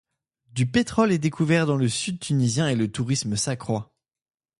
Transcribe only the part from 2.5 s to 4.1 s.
et le tourisme s'accroît.